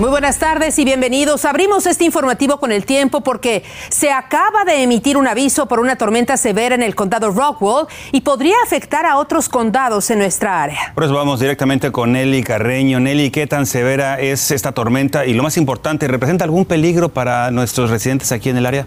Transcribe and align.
Muy 0.00 0.08
buenas 0.08 0.38
tardes 0.38 0.78
y 0.78 0.86
bienvenidos. 0.86 1.44
Abrimos 1.44 1.84
este 1.84 2.06
informativo 2.06 2.58
con 2.58 2.72
el 2.72 2.86
tiempo 2.86 3.20
porque 3.20 3.64
se 3.90 4.10
acaba 4.10 4.64
de 4.64 4.82
emitir 4.82 5.18
un 5.18 5.28
aviso 5.28 5.66
por 5.66 5.78
una 5.78 5.96
tormenta 5.96 6.38
severa 6.38 6.74
en 6.74 6.82
el 6.82 6.94
condado 6.94 7.30
Rockwell 7.32 7.86
y 8.10 8.22
podría 8.22 8.54
afectar 8.64 9.04
a 9.04 9.18
otros 9.18 9.50
condados 9.50 10.10
en 10.10 10.20
nuestra 10.20 10.62
área. 10.62 10.92
Por 10.94 11.04
eso 11.04 11.12
vamos 11.12 11.38
directamente 11.38 11.92
con 11.92 12.12
Nelly 12.12 12.42
Carreño. 12.42 12.98
Nelly, 12.98 13.30
¿qué 13.30 13.46
tan 13.46 13.66
severa 13.66 14.18
es 14.18 14.50
esta 14.50 14.72
tormenta? 14.72 15.26
Y 15.26 15.34
lo 15.34 15.42
más 15.42 15.58
importante, 15.58 16.08
¿representa 16.08 16.46
algún 16.46 16.64
peligro 16.64 17.10
para 17.10 17.50
nuestros 17.50 17.90
residentes 17.90 18.32
aquí 18.32 18.48
en 18.48 18.56
el 18.56 18.64
área? 18.64 18.86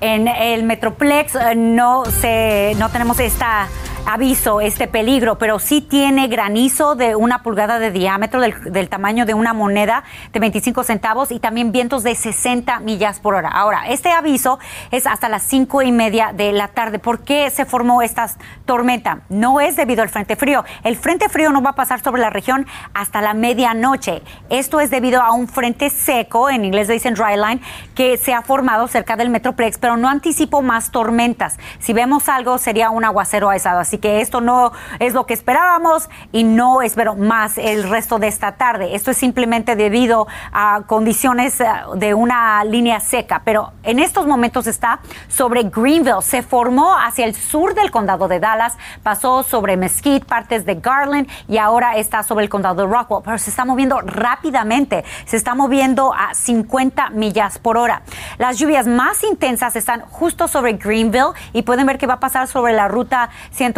En 0.00 0.26
el 0.26 0.62
Metroplex 0.62 1.34
eh, 1.34 1.54
no, 1.54 2.06
se, 2.06 2.72
no 2.78 2.88
tenemos 2.88 3.20
esta 3.20 3.68
aviso, 4.06 4.60
este 4.60 4.86
peligro, 4.86 5.36
pero 5.36 5.58
sí 5.58 5.80
tiene 5.80 6.28
granizo 6.28 6.94
de 6.94 7.16
una 7.16 7.42
pulgada 7.42 7.80
de 7.80 7.90
diámetro 7.90 8.40
del, 8.40 8.88
tamaño 8.88 9.26
de 9.26 9.34
una 9.34 9.52
moneda 9.52 10.04
de 10.32 10.38
25 10.38 10.84
centavos 10.84 11.32
y 11.32 11.40
también 11.40 11.72
vientos 11.72 12.04
de 12.04 12.14
60 12.14 12.78
millas 12.80 13.18
por 13.18 13.34
hora. 13.34 13.48
Ahora, 13.48 13.88
este 13.88 14.12
aviso 14.12 14.60
es 14.92 15.08
hasta 15.08 15.28
las 15.28 15.42
cinco 15.42 15.82
y 15.82 15.90
media 15.90 16.32
de 16.32 16.52
la 16.52 16.68
tarde. 16.68 17.00
¿Por 17.00 17.24
qué 17.24 17.50
se 17.50 17.64
formó 17.64 18.00
esta 18.00 18.30
tormenta? 18.64 19.22
No 19.28 19.60
es 19.60 19.74
debido 19.74 20.02
al 20.02 20.08
frente 20.08 20.36
frío. 20.36 20.64
El 20.84 20.96
frente 20.96 21.28
frío 21.28 21.50
no 21.50 21.60
va 21.60 21.70
a 21.70 21.74
pasar 21.74 22.00
sobre 22.00 22.22
la 22.22 22.30
región 22.30 22.66
hasta 22.94 23.20
la 23.20 23.34
medianoche. 23.34 24.22
Esto 24.50 24.80
es 24.80 24.90
debido 24.90 25.20
a 25.20 25.32
un 25.32 25.48
frente 25.48 25.90
seco, 25.90 26.48
en 26.48 26.64
inglés 26.64 26.86
dicen 26.86 27.14
dry 27.14 27.36
line, 27.36 27.60
que 27.96 28.16
se 28.18 28.32
ha 28.32 28.42
formado 28.42 28.86
cerca 28.86 29.16
del 29.16 29.30
Metroplex, 29.30 29.78
pero 29.78 29.96
no 29.96 30.08
anticipo 30.08 30.62
más 30.62 30.92
tormentas. 30.92 31.58
Si 31.80 31.92
vemos 31.92 32.28
algo, 32.28 32.58
sería 32.58 32.90
un 32.90 33.04
aguacero 33.04 33.50
aizado. 33.50 33.80
Así 33.80 33.95
que 33.98 34.20
esto 34.20 34.40
no 34.40 34.72
es 34.98 35.14
lo 35.14 35.26
que 35.26 35.34
esperábamos 35.34 36.08
y 36.32 36.44
no 36.44 36.82
espero 36.82 37.14
más 37.14 37.58
el 37.58 37.88
resto 37.88 38.18
de 38.18 38.28
esta 38.28 38.52
tarde. 38.52 38.94
Esto 38.94 39.10
es 39.10 39.16
simplemente 39.16 39.76
debido 39.76 40.26
a 40.52 40.82
condiciones 40.86 41.60
eh, 41.60 41.66
de 41.94 42.14
una 42.14 42.64
línea 42.64 43.00
seca, 43.00 43.42
pero 43.44 43.72
en 43.82 43.98
estos 43.98 44.26
momentos 44.26 44.66
está 44.66 45.00
sobre 45.28 45.64
Greenville. 45.64 46.22
Se 46.22 46.42
formó 46.42 46.96
hacia 46.96 47.26
el 47.26 47.34
sur 47.34 47.74
del 47.74 47.90
condado 47.90 48.28
de 48.28 48.40
Dallas, 48.40 48.76
pasó 49.02 49.42
sobre 49.42 49.76
Mesquite, 49.76 50.24
partes 50.24 50.66
de 50.66 50.76
Garland 50.76 51.28
y 51.48 51.58
ahora 51.58 51.96
está 51.96 52.22
sobre 52.22 52.44
el 52.44 52.50
condado 52.50 52.86
de 52.86 52.92
Rockwell, 52.92 53.22
pero 53.24 53.38
se 53.38 53.50
está 53.50 53.64
moviendo 53.64 54.00
rápidamente. 54.00 55.04
Se 55.24 55.36
está 55.36 55.54
moviendo 55.54 56.12
a 56.14 56.34
50 56.34 57.10
millas 57.10 57.58
por 57.58 57.76
hora. 57.76 58.02
Las 58.38 58.58
lluvias 58.58 58.86
más 58.86 59.22
intensas 59.24 59.76
están 59.76 60.02
justo 60.02 60.48
sobre 60.48 60.74
Greenville 60.74 61.32
y 61.52 61.62
pueden 61.62 61.86
ver 61.86 61.98
que 61.98 62.06
va 62.06 62.14
a 62.14 62.20
pasar 62.20 62.48
sobre 62.48 62.72
la 62.72 62.88
ruta 62.88 63.30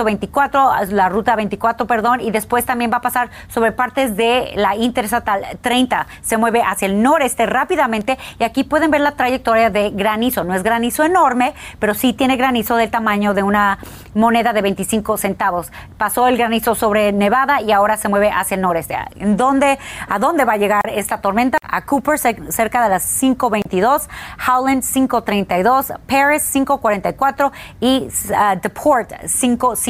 124 0.09 0.87
la 0.91 1.09
ruta 1.09 1.37
24, 1.37 1.87
perdón, 1.87 2.21
y 2.21 2.31
después 2.31 2.65
también 2.65 2.91
va 2.91 2.99
a 2.99 3.01
pasar 3.01 3.31
sobre 3.49 3.73
partes 3.73 4.17
de 4.17 4.53
la 4.57 4.75
interestatal 4.77 5.45
30. 5.61 6.07
Se 6.23 6.37
mueve 6.37 6.63
hacia 6.63 6.87
el 6.87 7.03
noreste 7.03 7.47
rápidamente 7.47 8.19
y 8.39 8.45
aquí 8.45 8.65
pueden 8.65 8.91
ver 8.91 9.03
la 9.03 9.13
trayectoria 9.13 9.71
de 9.71 9.91
granizo. 9.91 10.45
No 10.45 10.55
es 10.55 10.63
granizo 10.63 11.05
enorme, 11.05 11.55
pero 11.79 11.95
sí 11.95 12.13
tiene 12.13 12.37
granizo 12.37 12.77
del 12.77 12.91
tamaño 12.91 13.35
de 13.35 13.43
una 13.43 13.79
moneda 14.15 14.53
de 14.53 14.63
25 14.63 15.19
centavos. 15.19 15.71
Pasó 15.99 16.27
el 16.29 16.39
granizo 16.39 16.75
sobre 16.75 17.13
Nevada 17.13 17.61
y 17.61 17.73
ahora 17.73 17.97
se 17.97 18.09
mueve 18.09 18.31
hacia 18.31 18.55
el 18.55 18.63
noreste. 18.63 18.97
¿En 19.17 19.37
dónde, 19.37 19.79
¿A 20.09 20.19
dónde 20.19 20.45
va 20.45 20.55
a 20.55 20.57
llegar 20.57 20.83
esta 20.89 21.21
tormenta? 21.21 21.59
A 21.63 21.85
Cooper 21.85 22.19
cerca 22.19 22.83
de 22.83 22.89
las 22.89 23.05
522, 23.21 24.09
Howland 24.49 24.83
532, 24.83 25.93
Paris 26.07 26.49
544 26.53 27.53
y 27.81 28.09
uh, 28.31 28.61
DePort 28.63 29.13
550. 29.27 29.88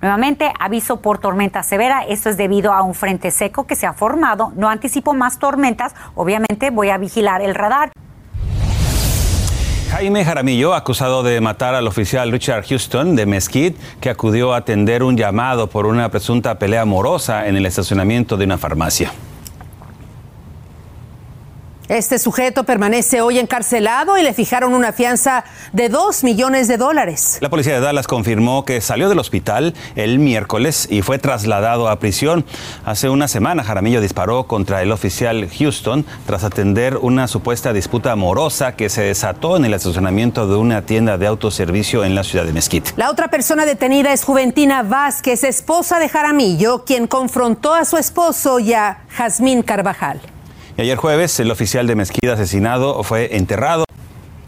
Nuevamente, 0.00 0.52
aviso 0.58 1.00
por 1.00 1.18
tormenta 1.18 1.62
severa. 1.62 2.04
Esto 2.08 2.30
es 2.30 2.36
debido 2.36 2.72
a 2.72 2.82
un 2.82 2.94
frente 2.94 3.30
seco 3.30 3.66
que 3.66 3.76
se 3.76 3.86
ha 3.86 3.92
formado. 3.92 4.52
No 4.56 4.68
anticipo 4.68 5.14
más 5.14 5.38
tormentas. 5.38 5.94
Obviamente 6.14 6.70
voy 6.70 6.90
a 6.90 6.98
vigilar 6.98 7.42
el 7.42 7.54
radar. 7.54 7.92
Jaime 9.90 10.24
Jaramillo, 10.24 10.72
acusado 10.72 11.22
de 11.22 11.38
matar 11.42 11.74
al 11.74 11.86
oficial 11.86 12.32
Richard 12.32 12.64
Houston 12.66 13.14
de 13.14 13.26
Mesquite, 13.26 13.78
que 14.00 14.08
acudió 14.08 14.54
a 14.54 14.56
atender 14.56 15.02
un 15.02 15.18
llamado 15.18 15.68
por 15.68 15.84
una 15.84 16.08
presunta 16.08 16.58
pelea 16.58 16.80
amorosa 16.80 17.46
en 17.46 17.56
el 17.56 17.66
estacionamiento 17.66 18.38
de 18.38 18.46
una 18.46 18.56
farmacia. 18.56 19.12
Este 21.92 22.18
sujeto 22.18 22.64
permanece 22.64 23.20
hoy 23.20 23.38
encarcelado 23.38 24.16
y 24.16 24.22
le 24.22 24.32
fijaron 24.32 24.72
una 24.72 24.94
fianza 24.94 25.44
de 25.74 25.90
2 25.90 26.24
millones 26.24 26.66
de 26.66 26.78
dólares. 26.78 27.36
La 27.42 27.50
policía 27.50 27.74
de 27.74 27.80
Dallas 27.80 28.06
confirmó 28.06 28.64
que 28.64 28.80
salió 28.80 29.10
del 29.10 29.18
hospital 29.18 29.74
el 29.94 30.18
miércoles 30.18 30.88
y 30.90 31.02
fue 31.02 31.18
trasladado 31.18 31.90
a 31.90 31.98
prisión. 31.98 32.46
Hace 32.86 33.10
una 33.10 33.28
semana 33.28 33.62
Jaramillo 33.62 34.00
disparó 34.00 34.44
contra 34.44 34.80
el 34.80 34.90
oficial 34.90 35.46
Houston 35.50 36.06
tras 36.24 36.44
atender 36.44 36.96
una 36.96 37.28
supuesta 37.28 37.74
disputa 37.74 38.12
amorosa 38.12 38.74
que 38.74 38.88
se 38.88 39.02
desató 39.02 39.58
en 39.58 39.66
el 39.66 39.74
estacionamiento 39.74 40.48
de 40.48 40.56
una 40.56 40.86
tienda 40.86 41.18
de 41.18 41.26
autoservicio 41.26 42.06
en 42.06 42.14
la 42.14 42.24
ciudad 42.24 42.46
de 42.46 42.54
Mesquite. 42.54 42.92
La 42.96 43.10
otra 43.10 43.28
persona 43.28 43.66
detenida 43.66 44.14
es 44.14 44.24
Juventina 44.24 44.82
Vázquez, 44.82 45.44
esposa 45.44 45.98
de 45.98 46.08
Jaramillo, 46.08 46.86
quien 46.86 47.06
confrontó 47.06 47.74
a 47.74 47.84
su 47.84 47.98
esposo 47.98 48.60
y 48.60 48.72
a 48.72 49.00
Jazmín 49.10 49.60
Carvajal. 49.60 50.31
Y 50.76 50.82
ayer 50.82 50.96
jueves 50.96 51.38
el 51.40 51.50
oficial 51.50 51.86
de 51.86 51.94
Mezquita 51.94 52.32
asesinado 52.32 53.02
fue 53.02 53.36
enterrado. 53.36 53.84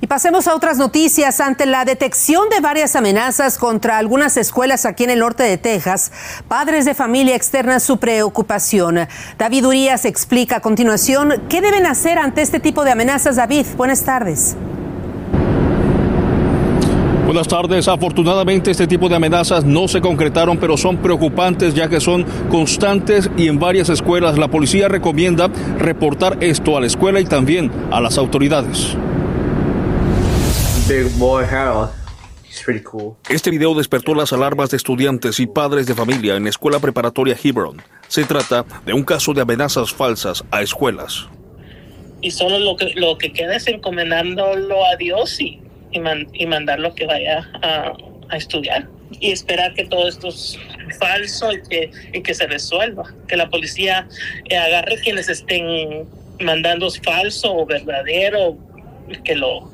Y 0.00 0.06
pasemos 0.06 0.48
a 0.48 0.54
otras 0.54 0.76
noticias. 0.76 1.40
Ante 1.40 1.64
la 1.64 1.84
detección 1.84 2.50
de 2.50 2.60
varias 2.60 2.94
amenazas 2.94 3.56
contra 3.56 3.96
algunas 3.96 4.36
escuelas 4.36 4.84
aquí 4.84 5.04
en 5.04 5.10
el 5.10 5.20
norte 5.20 5.42
de 5.42 5.56
Texas, 5.56 6.12
padres 6.46 6.84
de 6.84 6.94
familia 6.94 7.34
externan 7.34 7.80
su 7.80 7.98
preocupación. 7.98 9.08
David 9.38 9.66
Urias 9.66 10.04
explica 10.04 10.56
a 10.56 10.60
continuación 10.60 11.42
qué 11.48 11.62
deben 11.62 11.86
hacer 11.86 12.18
ante 12.18 12.42
este 12.42 12.60
tipo 12.60 12.84
de 12.84 12.92
amenazas. 12.92 13.36
David, 13.36 13.64
buenas 13.76 14.02
tardes. 14.02 14.56
Buenas 17.34 17.48
tardes. 17.48 17.88
Afortunadamente 17.88 18.70
este 18.70 18.86
tipo 18.86 19.08
de 19.08 19.16
amenazas 19.16 19.64
no 19.64 19.88
se 19.88 20.00
concretaron, 20.00 20.56
pero 20.56 20.76
son 20.76 20.98
preocupantes 20.98 21.74
ya 21.74 21.88
que 21.88 21.98
son 21.98 22.22
constantes 22.48 23.28
y 23.36 23.48
en 23.48 23.58
varias 23.58 23.88
escuelas 23.88 24.38
la 24.38 24.46
policía 24.46 24.86
recomienda 24.86 25.48
reportar 25.76 26.38
esto 26.40 26.76
a 26.76 26.80
la 26.80 26.86
escuela 26.86 27.18
y 27.18 27.24
también 27.24 27.72
a 27.90 28.00
las 28.00 28.18
autoridades. 28.18 28.96
Este 33.28 33.50
video 33.50 33.74
despertó 33.74 34.14
las 34.14 34.32
alarmas 34.32 34.70
de 34.70 34.76
estudiantes 34.76 35.40
y 35.40 35.48
padres 35.48 35.88
de 35.88 35.94
familia 35.94 36.36
en 36.36 36.44
la 36.44 36.50
escuela 36.50 36.78
preparatoria 36.78 37.36
Hebron. 37.42 37.82
Se 38.06 38.22
trata 38.22 38.64
de 38.86 38.92
un 38.92 39.02
caso 39.02 39.34
de 39.34 39.40
amenazas 39.40 39.92
falsas 39.92 40.44
a 40.52 40.62
escuelas. 40.62 41.26
Y 42.20 42.30
solo 42.30 42.60
lo 42.60 42.76
que, 42.76 42.92
lo 42.94 43.18
que 43.18 43.32
queda 43.32 43.56
es 43.56 43.66
encomendándolo 43.66 44.86
a 44.86 44.94
Dios 44.94 45.40
y 45.40 45.63
y, 45.94 46.46
mandarlo 46.46 46.94
que 46.94 47.06
vaya 47.06 47.48
a, 47.62 47.92
estudiar 48.36 48.88
y 49.20 49.30
esperar 49.30 49.74
que 49.74 49.84
todo 49.84 50.08
esto 50.08 50.28
es 50.28 50.58
falso 50.98 51.52
y 51.52 51.62
que, 51.62 51.90
y 52.12 52.20
que 52.20 52.34
se 52.34 52.46
resuelva, 52.48 53.14
que 53.28 53.36
la 53.36 53.48
policía 53.48 54.08
agarre 54.50 54.96
quienes 55.02 55.28
estén 55.28 56.08
mandando 56.40 56.90
falso 56.90 57.54
o 57.54 57.64
verdadero, 57.64 58.58
que 59.22 59.36
lo, 59.36 59.70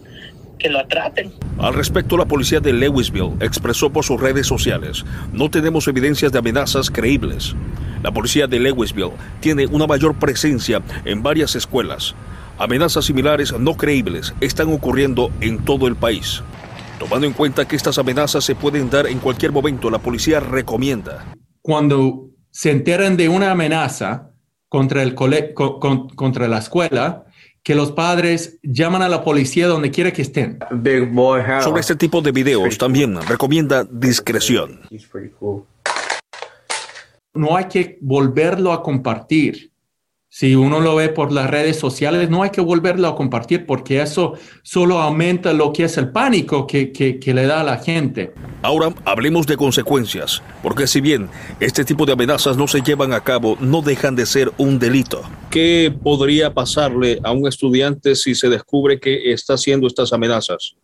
que 0.59 0.69
lo 0.69 0.79
atrapen. 0.79 1.33
Al 1.59 1.75
respecto, 1.75 2.17
la 2.17 2.27
policía 2.27 2.61
de 2.61 2.73
Lewisville 2.73 3.33
expresó 3.41 3.91
por 3.91 4.05
sus 4.05 4.21
redes 4.21 4.47
sociales, 4.47 5.05
no 5.33 5.51
tenemos 5.51 5.89
evidencias 5.89 6.33
de 6.33 6.39
amenazas 6.39 6.91
creíbles. 6.91 7.55
La 8.03 8.13
policía 8.13 8.47
de 8.47 8.61
Lewisville 8.61 9.13
tiene 9.41 9.67
una 9.67 9.87
mayor 9.87 10.19
presencia 10.19 10.83
en 11.05 11.23
varias 11.23 11.55
escuelas 11.55 12.15
Amenazas 12.61 13.07
similares 13.07 13.59
no 13.59 13.75
creíbles 13.75 14.35
están 14.39 14.71
ocurriendo 14.71 15.33
en 15.41 15.65
todo 15.65 15.87
el 15.87 15.97
país. 15.97 16.43
Tomando 16.99 17.27
en 17.27 17.33
cuenta 17.33 17.67
que 17.67 17.75
estas 17.75 17.97
amenazas 17.97 18.45
se 18.45 18.55
pueden 18.55 18.91
dar 18.91 19.07
en 19.07 19.19
cualquier 19.19 19.51
momento, 19.51 19.89
la 19.89 19.99
policía 19.99 20.41
recomienda. 20.41 21.25
Cuando 21.63 22.29
se 22.51 22.71
enteran 22.71 23.17
de 23.17 23.31
una 23.31 23.53
amenaza 23.53 24.33
contra, 24.69 25.03
el 25.03 25.15
contra 25.15 26.49
la 26.49 26.59
escuela, 26.59 27.25
que 27.63 27.75
los 27.75 27.93
padres 27.93 28.59
llaman 28.63 29.01
a 29.01 29.09
la 29.09 29.25
policía 29.25 29.67
donde 29.67 29.91
quiera 29.91 30.13
que 30.13 30.21
estén. 30.21 30.59
Sobre 31.63 31.81
este 31.81 31.97
tipo 31.97 32.21
de 32.21 32.31
videos 32.31 32.77
también 32.77 33.19
recomienda 33.23 33.85
discreción. 33.91 34.83
No 37.33 37.57
hay 37.57 37.65
que 37.65 37.97
volverlo 38.03 38.75
a 38.75 38.83
compartir 38.83 39.70
Si 40.33 40.55
uno 40.55 40.79
lo 40.79 40.95
ve 40.95 41.09
por 41.09 41.33
las 41.33 41.51
redes 41.51 41.77
sociales, 41.77 42.31
no 42.31 42.45
hay 42.45 42.51
que 42.51 42.61
volverlo 42.61 43.09
a 43.09 43.17
compartir 43.17 43.67
porque 43.67 44.01
eso 44.01 44.35
solo 44.63 45.01
aumenta 45.01 45.53
lo 45.53 45.73
que 45.73 45.83
es 45.83 45.99
el 45.99 46.13
pánico 46.13 46.69
que, 46.69 46.93
que, 46.93 47.35
le 47.35 47.47
da 47.47 47.63
a 47.63 47.65
la 47.65 47.79
gente. 47.79 48.33
Ahora 48.63 48.95
hablemos 49.05 49.45
de 49.49 49.57
consecuencias, 49.57 50.41
porque 50.63 50.87
si 50.87 51.01
bien 51.01 51.29
este 51.59 51.85
tipo 51.85 52.07
de 52.07 52.13
amenazas 52.13 52.57
no 52.57 52.69
se 52.69 52.81
llevan 52.81 53.13
a 53.13 53.25
cabo, 53.25 53.57
no 53.59 53.83
dejan 53.83 54.15
de 54.15 54.25
ser 54.25 54.53
un 54.57 54.79
delito. 54.79 55.21
¿Qué 55.51 55.93
podría 56.01 56.55
pasarle 56.55 57.19
a 57.25 57.33
un 57.33 57.49
estudiante 57.49 58.15
si 58.15 58.37
se 58.37 58.49
descubre 58.49 59.01
que 59.01 59.33
está 59.33 59.55
haciendo 59.55 59.89
estas 59.89 60.13
amenazas? 60.13 60.77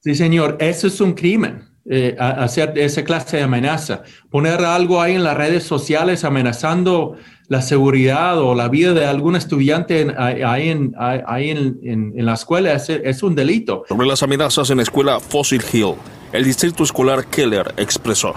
Sí, 0.00 0.16
señor, 0.16 0.56
eso 0.58 0.88
es 0.88 1.00
un 1.00 1.12
crimen. 1.12 1.68
Eh, 1.90 2.14
hacer 2.18 2.74
esa 2.76 3.02
clase 3.02 3.38
de 3.38 3.44
amenaza. 3.44 4.02
Poner 4.28 4.60
algo 4.60 5.00
ahí 5.00 5.14
en 5.14 5.24
las 5.24 5.38
redes 5.38 5.62
sociales 5.62 6.22
amenazando 6.22 7.16
la 7.48 7.62
seguridad 7.62 8.38
o 8.38 8.54
la 8.54 8.68
vida 8.68 8.92
de 8.92 9.06
algún 9.06 9.34
estudiante 9.34 10.14
ahí, 10.18 10.68
en, 10.68 10.94
ahí 10.98 11.50
en, 11.50 12.12
la 12.14 12.34
escuela 12.34 12.74
es, 12.74 13.22
un 13.22 13.34
delito. 13.34 13.84
Sobre 13.88 14.06
las 14.06 14.22
amenazas 14.22 14.70
en 14.70 14.76
la 14.76 14.82
escuela 14.82 15.18
Fossil 15.18 15.62
Hill, 15.72 15.94
el 16.32 16.44
distrito 16.44 16.84
escolar 16.84 17.26
Keller 17.26 17.72
expresó. 17.78 18.34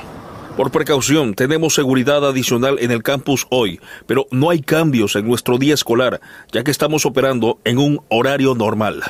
Por 0.55 0.71
precaución, 0.71 1.33
tenemos 1.33 1.75
seguridad 1.75 2.25
adicional 2.25 2.77
en 2.79 2.91
el 2.91 3.03
campus 3.03 3.47
hoy, 3.49 3.79
pero 4.05 4.27
no 4.31 4.49
hay 4.49 4.61
cambios 4.61 5.15
en 5.15 5.27
nuestro 5.27 5.57
día 5.57 5.73
escolar, 5.73 6.21
ya 6.51 6.63
que 6.63 6.71
estamos 6.71 7.05
operando 7.05 7.59
en 7.63 7.77
un 7.77 8.01
horario 8.09 8.55
normal. 8.55 9.01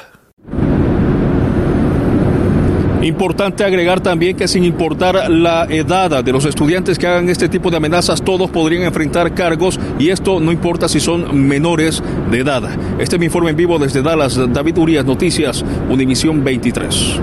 Importante 3.01 3.63
agregar 3.63 4.01
también 4.01 4.37
que 4.37 4.47
sin 4.47 4.63
importar 4.63 5.29
la 5.29 5.65
edad 5.65 6.23
de 6.23 6.31
los 6.31 6.45
estudiantes 6.45 6.99
que 6.99 7.07
hagan 7.07 7.29
este 7.29 7.49
tipo 7.49 7.71
de 7.71 7.77
amenazas, 7.77 8.21
todos 8.21 8.51
podrían 8.51 8.83
enfrentar 8.83 9.33
cargos 9.33 9.79
y 9.97 10.09
esto 10.09 10.39
no 10.39 10.51
importa 10.51 10.87
si 10.87 10.99
son 10.99 11.47
menores 11.47 12.03
de 12.29 12.39
edad. 12.39 12.63
Este 12.99 13.15
es 13.15 13.19
mi 13.19 13.25
informe 13.25 13.49
en 13.49 13.55
vivo 13.55 13.79
desde 13.79 14.03
Dallas, 14.03 14.39
David 14.53 14.77
Urias, 14.77 15.05
Noticias, 15.05 15.65
Univisión 15.89 16.43
23. 16.43 17.19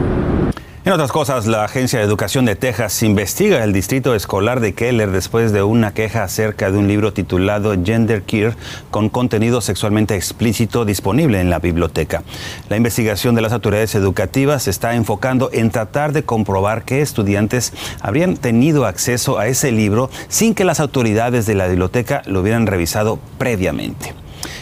En 0.89 0.95
otras 0.95 1.13
cosas, 1.13 1.47
la 1.47 1.65
Agencia 1.65 1.99
de 1.99 2.07
Educación 2.07 2.47
de 2.47 2.57
Texas 2.57 3.03
investiga 3.03 3.63
el 3.63 3.75
distrito 3.75 4.15
escolar 4.15 4.61
de 4.61 4.73
Keller 4.73 5.11
después 5.11 5.53
de 5.53 5.63
una 5.63 5.93
queja 5.93 6.23
acerca 6.23 6.71
de 6.71 6.79
un 6.79 6.89
libro 6.89 7.13
titulado 7.13 7.75
Gender 7.85 8.23
Care 8.23 8.55
con 8.91 9.11
contenido 9.11 9.61
sexualmente 9.61 10.17
explícito 10.17 10.87
disponible 10.87 11.43
en 11.43 11.51
la 11.51 11.59
biblioteca. 11.59 12.23
La 12.71 12.79
investigación 12.79 13.35
de 13.35 13.43
las 13.43 13.53
autoridades 13.53 13.95
educativas 13.97 14.63
se 14.63 14.71
está 14.71 14.95
enfocando 14.95 15.51
en 15.53 15.71
tratar 15.71 16.15
de 16.15 16.23
comprobar 16.23 16.87
que 16.87 17.03
estudiantes 17.03 17.75
habrían 18.01 18.39
tenido 18.39 18.87
acceso 18.87 19.39
a 19.39 19.47
ese 19.47 19.73
libro 19.73 20.09
sin 20.29 20.55
que 20.55 20.65
las 20.65 20.81
autoridades 20.81 21.45
de 21.45 21.55
la 21.55 21.67
biblioteca 21.67 22.23
lo 22.25 22.41
hubieran 22.41 22.67
revisado 22.67 23.19
previamente. 23.37 24.15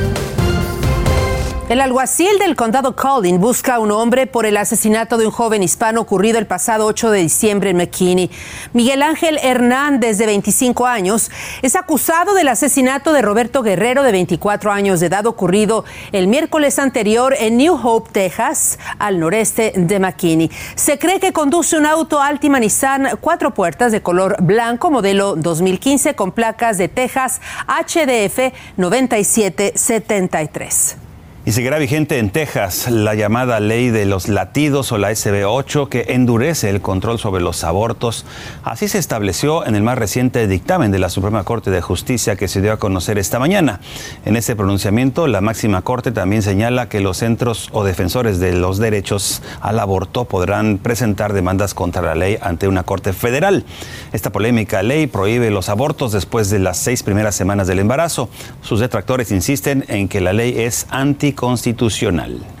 El 1.69 1.79
alguacil 1.79 2.37
del 2.37 2.57
condado 2.57 2.97
Collin 2.97 3.39
busca 3.39 3.75
a 3.75 3.79
un 3.79 3.91
hombre 3.91 4.27
por 4.27 4.45
el 4.45 4.57
asesinato 4.57 5.17
de 5.17 5.25
un 5.25 5.31
joven 5.31 5.63
hispano 5.63 6.01
ocurrido 6.01 6.37
el 6.37 6.45
pasado 6.45 6.85
8 6.85 7.11
de 7.11 7.19
diciembre 7.19 7.69
en 7.69 7.77
McKinney. 7.77 8.29
Miguel 8.73 9.01
Ángel 9.01 9.39
Hernández, 9.41 10.17
de 10.17 10.25
25 10.25 10.85
años, 10.85 11.31
es 11.61 11.77
acusado 11.77 12.33
del 12.33 12.49
asesinato 12.49 13.13
de 13.13 13.21
Roberto 13.21 13.63
Guerrero, 13.63 14.03
de 14.03 14.11
24 14.11 14.69
años 14.69 14.99
de 14.99 15.05
edad, 15.05 15.25
ocurrido 15.27 15.85
el 16.11 16.27
miércoles 16.27 16.77
anterior 16.77 17.33
en 17.39 17.55
New 17.55 17.79
Hope, 17.81 18.09
Texas, 18.11 18.77
al 18.99 19.17
noreste 19.19 19.71
de 19.73 19.97
McKinney. 19.97 20.51
Se 20.75 20.99
cree 20.99 21.21
que 21.21 21.31
conduce 21.31 21.77
un 21.77 21.85
auto 21.85 22.19
Altima 22.19 22.59
Nissan 22.59 23.17
cuatro 23.21 23.53
puertas 23.53 23.93
de 23.93 24.01
color 24.01 24.35
blanco, 24.41 24.91
modelo 24.91 25.37
2015, 25.37 26.15
con 26.15 26.33
placas 26.33 26.77
de 26.77 26.89
Texas 26.89 27.39
HDF 27.67 28.51
9773. 28.75 30.97
Y 31.43 31.53
seguirá 31.53 31.79
vigente 31.79 32.19
en 32.19 32.29
Texas 32.29 32.87
la 32.91 33.15
llamada 33.15 33.59
ley 33.59 33.89
de 33.89 34.05
los 34.05 34.27
latidos 34.27 34.91
o 34.91 34.99
la 34.99 35.09
SB8 35.09 35.89
que 35.89 36.05
endurece 36.09 36.69
el 36.69 36.81
control 36.81 37.17
sobre 37.17 37.41
los 37.41 37.63
abortos. 37.63 38.27
Así 38.63 38.87
se 38.87 38.99
estableció 38.99 39.65
en 39.65 39.73
el 39.73 39.81
más 39.81 39.97
reciente 39.97 40.45
dictamen 40.47 40.91
de 40.91 40.99
la 40.99 41.09
Suprema 41.09 41.43
Corte 41.43 41.71
de 41.71 41.81
Justicia 41.81 42.35
que 42.35 42.47
se 42.47 42.61
dio 42.61 42.71
a 42.71 42.77
conocer 42.77 43.17
esta 43.17 43.39
mañana. 43.39 43.79
En 44.23 44.35
ese 44.35 44.55
pronunciamiento, 44.55 45.25
la 45.25 45.41
máxima 45.41 45.81
corte 45.81 46.11
también 46.11 46.43
señala 46.43 46.89
que 46.89 46.99
los 46.99 47.17
centros 47.17 47.69
o 47.71 47.83
defensores 47.83 48.39
de 48.39 48.53
los 48.53 48.77
derechos 48.77 49.41
al 49.61 49.79
aborto 49.79 50.25
podrán 50.25 50.77
presentar 50.77 51.33
demandas 51.33 51.73
contra 51.73 52.03
la 52.03 52.13
ley 52.13 52.37
ante 52.39 52.67
una 52.67 52.83
corte 52.83 53.13
federal. 53.13 53.65
Esta 54.13 54.29
polémica 54.29 54.83
ley 54.83 55.07
prohíbe 55.07 55.49
los 55.49 55.69
abortos 55.69 56.11
después 56.11 56.51
de 56.51 56.59
las 56.59 56.77
seis 56.77 57.01
primeras 57.01 57.33
semanas 57.33 57.65
del 57.65 57.79
embarazo. 57.79 58.29
Sus 58.61 58.79
detractores 58.79 59.31
insisten 59.31 59.85
en 59.87 60.07
que 60.07 60.21
la 60.21 60.33
ley 60.33 60.53
es 60.55 60.85
anti 60.91 61.30
constitucional. 61.33 62.60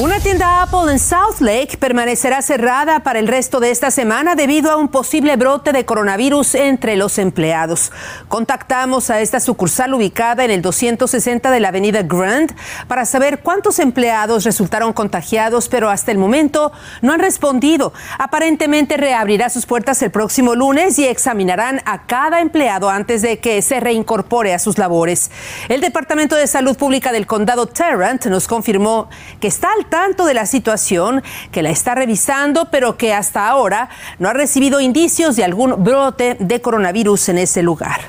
Una 0.00 0.18
tienda 0.18 0.62
Apple 0.62 0.90
en 0.90 0.98
South 0.98 1.40
Lake 1.40 1.76
permanecerá 1.76 2.40
cerrada 2.40 3.00
para 3.00 3.18
el 3.18 3.28
resto 3.28 3.60
de 3.60 3.70
esta 3.70 3.90
semana 3.90 4.34
debido 4.34 4.70
a 4.70 4.76
un 4.76 4.88
posible 4.88 5.36
brote 5.36 5.72
de 5.72 5.84
coronavirus 5.84 6.54
entre 6.54 6.96
los 6.96 7.18
empleados. 7.18 7.92
Contactamos 8.28 9.10
a 9.10 9.20
esta 9.20 9.40
sucursal 9.40 9.92
ubicada 9.92 10.42
en 10.42 10.52
el 10.52 10.62
260 10.62 11.50
de 11.50 11.60
la 11.60 11.68
avenida 11.68 12.02
Grant 12.02 12.52
para 12.88 13.04
saber 13.04 13.40
cuántos 13.40 13.78
empleados 13.78 14.44
resultaron 14.44 14.94
contagiados, 14.94 15.68
pero 15.68 15.90
hasta 15.90 16.12
el 16.12 16.16
momento 16.16 16.72
no 17.02 17.12
han 17.12 17.20
respondido. 17.20 17.92
Aparentemente 18.18 18.96
reabrirá 18.96 19.50
sus 19.50 19.66
puertas 19.66 20.00
el 20.00 20.10
próximo 20.10 20.54
lunes 20.54 20.98
y 20.98 21.06
examinarán 21.06 21.82
a 21.84 22.06
cada 22.06 22.40
empleado 22.40 22.88
antes 22.88 23.20
de 23.20 23.38
que 23.38 23.60
se 23.60 23.80
reincorpore 23.80 24.54
a 24.54 24.60
sus 24.60 24.78
labores. 24.78 25.30
El 25.68 25.82
Departamento 25.82 26.36
de 26.36 26.46
Salud 26.46 26.74
Pública 26.78 27.12
del 27.12 27.26
Condado 27.26 27.66
Tarrant 27.66 28.24
nos 28.28 28.48
confirmó 28.48 29.10
que 29.40 29.48
está 29.48 29.68
al 29.78 29.89
tanto 29.90 30.24
de 30.24 30.34
la 30.34 30.46
situación, 30.46 31.22
que 31.52 31.62
la 31.62 31.70
está 31.70 31.94
revisando, 31.94 32.70
pero 32.70 32.96
que 32.96 33.12
hasta 33.12 33.48
ahora 33.48 33.90
no 34.18 34.28
ha 34.28 34.32
recibido 34.32 34.80
indicios 34.80 35.36
de 35.36 35.44
algún 35.44 35.84
brote 35.84 36.36
de 36.40 36.60
coronavirus 36.62 37.30
en 37.30 37.38
ese 37.38 37.62
lugar. 37.62 38.00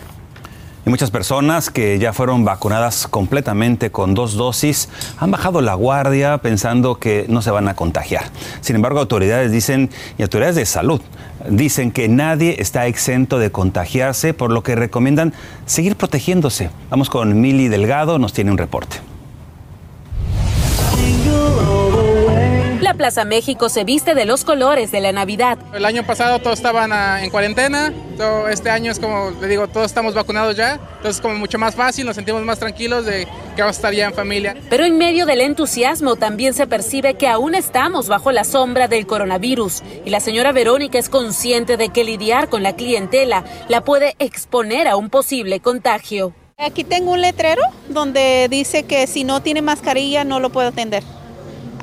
Y 0.83 0.89
muchas 0.89 1.11
personas 1.11 1.69
que 1.69 2.00
ya 2.00 2.11
fueron 2.11 2.43
vacunadas 2.43 3.07
completamente 3.07 3.91
con 3.91 4.15
dos 4.15 4.33
dosis 4.33 4.89
han 5.19 5.29
bajado 5.29 5.61
la 5.61 5.75
guardia 5.75 6.39
pensando 6.39 6.97
que 6.97 7.25
no 7.29 7.43
se 7.43 7.51
van 7.51 7.67
a 7.67 7.75
contagiar. 7.75 8.23
Sin 8.61 8.75
embargo, 8.75 9.00
autoridades 9.00 9.51
dicen, 9.51 9.91
y 10.17 10.23
autoridades 10.23 10.55
de 10.55 10.65
salud, 10.65 11.00
dicen 11.47 11.91
que 11.91 12.09
nadie 12.09 12.55
está 12.57 12.88
exento 12.88 13.38
de 13.38 13.51
contagiarse, 13.51 14.33
por 14.33 14.51
lo 14.51 14.63
que 14.63 14.75
recomiendan 14.75 15.33
seguir 15.67 15.95
protegiéndose. 15.95 16.71
Vamos 16.89 17.11
con 17.11 17.39
Mili 17.39 17.67
Delgado, 17.67 18.17
nos 18.17 18.33
tiene 18.33 18.50
un 18.50 18.57
reporte. 18.57 19.10
La 22.91 22.98
Plaza 22.98 23.24
México 23.24 23.69
se 23.69 23.86
viste 23.86 24.15
de 24.15 24.25
los 24.25 24.43
colores 24.43 24.91
de 24.91 25.00
la 25.00 25.13
Navidad. 25.13 25.57
El 25.74 25.86
año 25.86 26.05
pasado 26.05 26.39
todos 26.39 26.60
estaban 26.60 26.91
ah, 26.91 27.24
en 27.24 27.29
cuarentena, 27.29 27.93
este 28.50 28.69
año 28.69 28.91
es 28.91 29.00
como, 29.00 29.31
le 29.39 29.48
digo, 29.48 29.69
todos 29.69 29.86
estamos 29.86 30.13
vacunados 30.13 30.57
ya, 30.57 30.74
entonces 30.74 31.15
es 31.15 31.21
como 31.21 31.36
mucho 31.36 31.57
más 31.57 31.74
fácil, 31.74 32.05
nos 32.05 32.17
sentimos 32.17 32.43
más 32.43 32.60
tranquilos 32.60 33.05
de 33.05 33.29
que 33.55 33.62
vamos 33.62 33.77
a 33.77 33.79
estar 33.79 33.93
ya 33.93 34.07
en 34.07 34.13
familia. 34.13 34.57
Pero 34.69 34.83
en 34.83 34.98
medio 34.98 35.25
del 35.25 35.39
entusiasmo 35.39 36.17
también 36.17 36.53
se 36.53 36.67
percibe 36.67 37.13
que 37.13 37.29
aún 37.29 37.55
estamos 37.55 38.10
bajo 38.10 38.33
la 38.33 38.43
sombra 38.43 38.89
del 38.89 39.07
coronavirus 39.07 39.83
y 40.03 40.10
la 40.10 40.19
señora 40.19 40.51
Verónica 40.51 41.00
es 41.00 41.07
consciente 41.07 41.77
de 41.77 41.88
que 41.88 42.03
lidiar 42.03 42.50
con 42.50 42.62
la 42.62 42.75
clientela 42.75 43.45
la 43.69 43.86
puede 43.86 44.17
exponer 44.19 44.89
a 44.89 44.98
un 44.98 45.10
posible 45.10 45.62
contagio. 45.62 46.33
Aquí 46.57 46.83
tengo 46.83 47.13
un 47.13 47.21
letrero 47.21 47.62
donde 47.88 48.50
dice 48.51 48.83
que 48.83 49.07
si 49.07 49.24
no 49.24 49.41
tiene 49.41 49.62
mascarilla 49.62 50.25
no 50.25 50.41
lo 50.41 50.50
puedo 50.50 50.67
atender. 50.67 51.03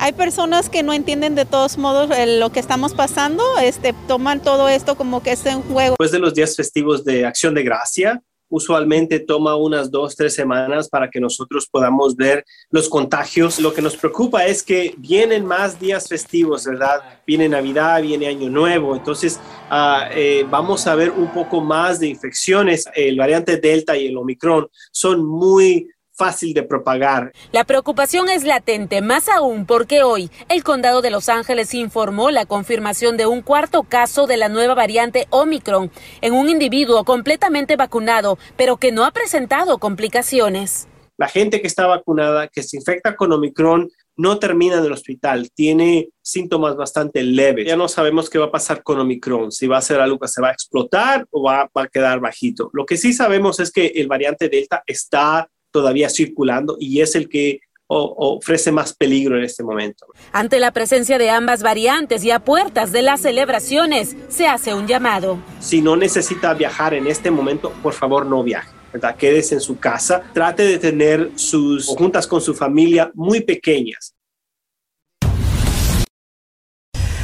Hay 0.01 0.13
personas 0.13 0.69
que 0.69 0.81
no 0.81 0.93
entienden 0.93 1.35
de 1.35 1.43
todos 1.43 1.77
modos 1.77 2.09
lo 2.39 2.51
que 2.51 2.61
estamos 2.61 2.93
pasando, 2.93 3.43
este, 3.61 3.93
toman 4.07 4.41
todo 4.41 4.69
esto 4.69 4.95
como 4.95 5.21
que 5.21 5.33
es 5.33 5.43
un 5.45 5.61
juego. 5.63 5.91
Después 5.99 6.11
de 6.11 6.19
los 6.19 6.33
días 6.33 6.55
festivos 6.55 7.03
de 7.03 7.25
Acción 7.25 7.53
de 7.53 7.63
Gracia, 7.63 8.23
usualmente 8.47 9.19
toma 9.19 9.57
unas 9.57 9.91
dos, 9.91 10.15
tres 10.15 10.33
semanas 10.33 10.87
para 10.87 11.09
que 11.09 11.19
nosotros 11.19 11.67
podamos 11.69 12.15
ver 12.15 12.45
los 12.71 12.87
contagios. 12.87 13.59
Lo 13.59 13.73
que 13.73 13.81
nos 13.81 13.97
preocupa 13.97 14.45
es 14.45 14.63
que 14.63 14.95
vienen 14.97 15.45
más 15.45 15.77
días 15.77 16.07
festivos, 16.07 16.63
¿verdad? 16.65 17.01
Viene 17.27 17.49
Navidad, 17.49 18.01
viene 18.01 18.27
Año 18.27 18.49
Nuevo, 18.49 18.95
entonces 18.95 19.37
ah, 19.69 20.09
eh, 20.13 20.45
vamos 20.49 20.87
a 20.87 20.95
ver 20.95 21.11
un 21.11 21.27
poco 21.33 21.59
más 21.59 21.99
de 21.99 22.07
infecciones. 22.07 22.85
El 22.95 23.17
variante 23.17 23.57
Delta 23.57 23.97
y 23.97 24.07
el 24.07 24.17
Omicron 24.17 24.67
son 24.93 25.25
muy 25.25 25.89
fácil 26.19 26.53
de 26.53 26.63
propagar. 26.63 27.31
La 27.53 27.63
preocupación 27.63 28.29
es 28.29 28.43
latente, 28.43 29.01
más 29.01 29.29
aún 29.29 29.65
porque 29.65 30.03
hoy 30.03 30.29
el 30.49 30.65
condado 30.65 31.01
de 31.01 31.11
Los 31.11 31.29
Ángeles 31.29 31.73
informó 31.73 32.29
la 32.29 32.45
confirmación 32.45 33.15
de 33.15 33.25
un 33.25 33.41
cuarto 33.41 33.83
caso 33.83 34.27
de 34.27 34.35
la 34.35 34.49
nueva 34.49 34.75
variante 34.75 35.27
Omicron 35.29 35.89
en 36.19 36.33
un 36.33 36.49
individuo 36.49 37.05
completamente 37.05 37.77
vacunado, 37.77 38.37
pero 38.57 38.75
que 38.75 38.91
no 38.91 39.05
ha 39.05 39.11
presentado 39.11 39.77
complicaciones. 39.77 40.89
La 41.17 41.29
gente 41.29 41.61
que 41.61 41.67
está 41.67 41.87
vacunada, 41.87 42.47
que 42.47 42.63
se 42.63 42.77
infecta 42.77 43.15
con 43.15 43.31
Omicron, 43.31 43.89
no 44.17 44.39
termina 44.39 44.77
en 44.77 44.83
el 44.83 44.91
hospital, 44.91 45.49
tiene 45.53 46.09
síntomas 46.21 46.75
bastante 46.75 47.23
leves. 47.23 47.65
Ya 47.65 47.77
no 47.77 47.87
sabemos 47.87 48.29
qué 48.29 48.37
va 48.37 48.45
a 48.45 48.51
pasar 48.51 48.83
con 48.83 48.99
Omicron, 48.99 49.51
si 49.53 49.67
va 49.67 49.77
a 49.77 49.81
ser 49.81 50.01
algo 50.01 50.19
que 50.19 50.27
se 50.27 50.41
va 50.41 50.49
a 50.49 50.53
explotar 50.53 51.25
o 51.31 51.43
va, 51.43 51.69
va 51.75 51.83
a 51.83 51.87
quedar 51.87 52.19
bajito. 52.19 52.69
Lo 52.73 52.85
que 52.85 52.97
sí 52.97 53.13
sabemos 53.13 53.61
es 53.61 53.71
que 53.71 53.87
el 53.87 54.07
variante 54.07 54.49
Delta 54.49 54.83
está 54.85 55.49
todavía 55.71 56.09
circulando 56.09 56.77
y 56.79 57.01
es 57.01 57.15
el 57.15 57.29
que 57.29 57.61
ofrece 57.91 58.71
más 58.71 58.93
peligro 58.93 59.37
en 59.37 59.43
este 59.43 59.63
momento. 59.63 60.05
Ante 60.31 60.59
la 60.59 60.71
presencia 60.71 61.17
de 61.17 61.31
ambas 61.31 61.63
variantes 61.63 62.23
y 62.23 62.29
a 62.29 62.39
puertas 62.39 62.91
de 62.91 63.01
las 63.01 63.21
celebraciones, 63.21 64.15
se 64.27 64.45
hace 64.47 64.75
un 64.75 64.85
llamado. 64.85 65.39
Si 65.59 65.81
no 65.81 65.95
necesita 65.95 66.53
viajar 66.53 66.93
en 66.93 67.07
este 67.07 67.31
momento, 67.31 67.73
por 67.81 67.93
favor 67.93 68.27
no 68.27 68.43
viaje. 68.43 68.69
¿verdad? 68.93 69.15
Quédese 69.15 69.55
en 69.55 69.61
su 69.61 69.79
casa, 69.79 70.23
trate 70.33 70.63
de 70.63 70.77
tener 70.77 71.31
sus 71.35 71.87
juntas 71.87 72.25
con 72.27 72.41
su 72.41 72.53
familia 72.53 73.11
muy 73.13 73.41
pequeñas. 73.41 74.15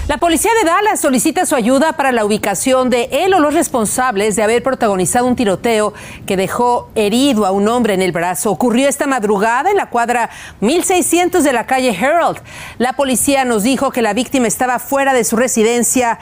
La 0.07 0.17
policía 0.19 0.51
de 0.61 0.69
Dallas 0.69 0.99
solicita 0.99 1.47
su 1.47 1.55
ayuda 1.55 1.93
para 1.93 2.11
la 2.11 2.25
ubicación 2.25 2.91
de 2.91 3.09
él 3.11 3.33
o 3.33 3.39
los 3.39 3.55
responsables 3.55 4.35
de 4.35 4.43
haber 4.43 4.61
protagonizado 4.61 5.25
un 5.25 5.35
tiroteo 5.35 5.95
que 6.27 6.37
dejó 6.37 6.89
herido 6.93 7.43
a 7.47 7.49
un 7.49 7.67
hombre 7.67 7.95
en 7.95 8.03
el 8.03 8.11
brazo. 8.11 8.51
Ocurrió 8.51 8.87
esta 8.87 9.07
madrugada 9.07 9.71
en 9.71 9.77
la 9.77 9.89
cuadra 9.89 10.29
1600 10.59 11.43
de 11.43 11.53
la 11.53 11.65
calle 11.65 11.89
Herald. 11.89 12.37
La 12.77 12.93
policía 12.93 13.45
nos 13.45 13.63
dijo 13.63 13.89
que 13.89 14.03
la 14.03 14.13
víctima 14.13 14.45
estaba 14.45 14.77
fuera 14.77 15.11
de 15.11 15.23
su 15.23 15.37
residencia 15.37 16.19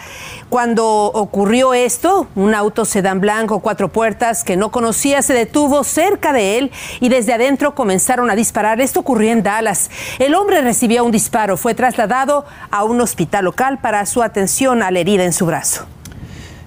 cuando 0.48 0.88
ocurrió 1.08 1.74
esto. 1.74 2.28
Un 2.36 2.56
auto 2.56 2.86
sedán 2.86 3.20
blanco, 3.20 3.60
cuatro 3.60 3.90
puertas 3.90 4.46
que 4.46 4.56
no 4.56 4.72
conocía 4.72 5.22
se 5.22 5.34
detuvo 5.34 5.84
cerca 5.84 6.32
de 6.32 6.58
él 6.58 6.72
y 7.02 7.10
desde 7.10 7.34
adentro 7.34 7.76
comenzaron 7.76 8.30
a 8.30 8.36
disparar. 8.36 8.80
Esto 8.80 9.02
ocurrió 9.02 9.34
en 9.34 9.44
Dallas. 9.44 9.92
El 10.20 10.36
hombre 10.36 10.62
recibió 10.62 11.04
un 11.04 11.12
disparo, 11.12 11.58
fue 11.58 11.74
trasladado 11.74 12.46
a 12.72 12.86
un 12.86 13.02
hospital 13.02 13.44
local 13.44 13.73
para 13.78 14.06
su 14.06 14.24
atención 14.24 14.84
a 14.84 14.92
la 14.92 15.00
herida 15.00 15.24
en 15.24 15.34
su 15.34 15.46
brazo. 15.46 15.86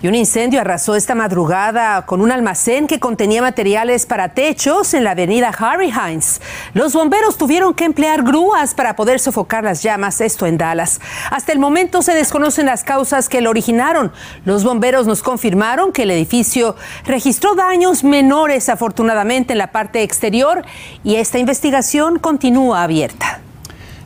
Y 0.03 0.07
un 0.09 0.15
incendio 0.15 0.59
arrasó 0.59 0.97
esta 0.97 1.15
madrugada 1.15 2.05
con 2.05 2.19
un 2.19 2.29
almacén 2.29 2.87
que 2.87 2.99
contenía 2.99 3.41
materiales 3.41 4.05
para 4.05 4.33
techos 4.33 4.93
en 4.93 5.05
la 5.05 5.11
avenida 5.11 5.47
Harry 5.57 5.91
Hines. 5.91 6.41
Los 6.73 6.91
bomberos 6.91 7.37
tuvieron 7.37 7.73
que 7.73 7.85
emplear 7.85 8.21
grúas 8.21 8.73
para 8.73 8.97
poder 8.97 9.21
sofocar 9.21 9.63
las 9.63 9.81
llamas, 9.81 10.19
esto 10.19 10.45
en 10.45 10.57
Dallas. 10.57 10.99
Hasta 11.31 11.53
el 11.53 11.59
momento 11.59 12.01
se 12.01 12.13
desconocen 12.13 12.65
las 12.65 12.83
causas 12.83 13.29
que 13.29 13.39
lo 13.39 13.49
originaron. 13.49 14.11
Los 14.43 14.65
bomberos 14.65 15.07
nos 15.07 15.23
confirmaron 15.23 15.93
que 15.93 16.03
el 16.03 16.11
edificio 16.11 16.75
registró 17.05 17.55
daños 17.55 18.03
menores 18.03 18.67
afortunadamente 18.67 19.53
en 19.53 19.59
la 19.59 19.71
parte 19.71 20.03
exterior 20.03 20.65
y 21.05 21.15
esta 21.15 21.39
investigación 21.39 22.19
continúa 22.19 22.83
abierta 22.83 23.39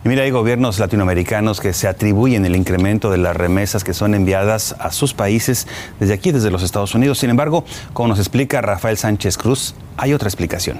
mira, 0.07 0.23
hay 0.23 0.31
gobiernos 0.31 0.79
latinoamericanos 0.79 1.59
que 1.59 1.73
se 1.73 1.87
atribuyen 1.87 2.45
el 2.45 2.55
incremento 2.55 3.11
de 3.11 3.17
las 3.17 3.35
remesas 3.35 3.83
que 3.83 3.93
son 3.93 4.15
enviadas 4.15 4.75
a 4.79 4.91
sus 4.91 5.13
países 5.13 5.67
desde 5.99 6.13
aquí, 6.13 6.31
desde 6.31 6.49
los 6.49 6.63
Estados 6.63 6.95
Unidos. 6.95 7.19
Sin 7.19 7.29
embargo, 7.29 7.65
como 7.93 8.09
nos 8.09 8.19
explica 8.19 8.61
Rafael 8.61 8.97
Sánchez 8.97 9.37
Cruz, 9.37 9.75
hay 9.97 10.13
otra 10.13 10.27
explicación. 10.27 10.79